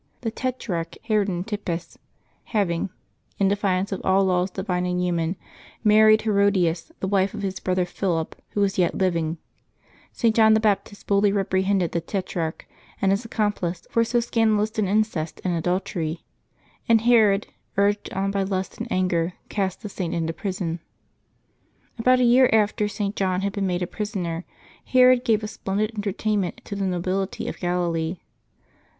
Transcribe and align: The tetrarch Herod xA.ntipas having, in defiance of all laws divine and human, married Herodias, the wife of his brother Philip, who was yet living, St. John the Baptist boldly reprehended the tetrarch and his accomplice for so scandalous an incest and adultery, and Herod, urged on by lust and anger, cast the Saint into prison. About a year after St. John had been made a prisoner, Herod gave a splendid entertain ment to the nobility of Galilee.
The 0.21 0.31
tetrarch 0.31 0.95
Herod 1.03 1.27
xA.ntipas 1.27 1.97
having, 2.45 2.89
in 3.37 3.49
defiance 3.49 3.91
of 3.91 4.01
all 4.03 4.25
laws 4.25 4.49
divine 4.49 4.87
and 4.87 4.99
human, 4.99 5.35
married 5.83 6.23
Herodias, 6.23 6.91
the 7.01 7.07
wife 7.07 7.35
of 7.35 7.43
his 7.43 7.59
brother 7.59 7.85
Philip, 7.85 8.35
who 8.49 8.61
was 8.61 8.79
yet 8.79 8.95
living, 8.95 9.37
St. 10.11 10.35
John 10.35 10.55
the 10.55 10.59
Baptist 10.59 11.05
boldly 11.05 11.31
reprehended 11.31 11.91
the 11.91 12.01
tetrarch 12.01 12.67
and 12.99 13.11
his 13.11 13.25
accomplice 13.25 13.85
for 13.91 14.03
so 14.03 14.19
scandalous 14.19 14.75
an 14.79 14.87
incest 14.87 15.39
and 15.43 15.53
adultery, 15.55 16.25
and 16.89 17.01
Herod, 17.01 17.45
urged 17.77 18.11
on 18.11 18.31
by 18.31 18.41
lust 18.41 18.79
and 18.79 18.91
anger, 18.91 19.33
cast 19.49 19.83
the 19.83 19.87
Saint 19.89 20.15
into 20.15 20.33
prison. 20.33 20.79
About 21.99 22.19
a 22.19 22.23
year 22.23 22.49
after 22.51 22.87
St. 22.87 23.15
John 23.15 23.41
had 23.41 23.53
been 23.53 23.67
made 23.67 23.83
a 23.83 23.85
prisoner, 23.85 24.45
Herod 24.83 25.23
gave 25.23 25.43
a 25.43 25.47
splendid 25.47 25.91
entertain 25.93 26.41
ment 26.41 26.61
to 26.65 26.75
the 26.75 26.85
nobility 26.85 27.47
of 27.47 27.59
Galilee. 27.59 28.17